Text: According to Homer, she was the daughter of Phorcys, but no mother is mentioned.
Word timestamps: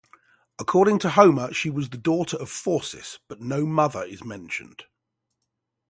According 0.57 0.97
to 0.99 1.11
Homer, 1.11 1.53
she 1.53 1.69
was 1.69 1.91
the 1.91 1.97
daughter 1.99 2.35
of 2.37 2.49
Phorcys, 2.49 3.19
but 3.27 3.39
no 3.39 3.67
mother 3.67 4.01
is 4.03 4.23
mentioned. 4.23 4.85